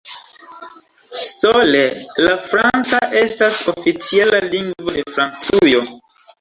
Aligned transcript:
Sole 1.31 1.83
la 2.23 2.33
franca 2.47 3.03
estas 3.21 3.63
oficiala 3.77 4.43
lingvo 4.51 4.99
de 4.99 5.07
Francujo. 5.15 5.89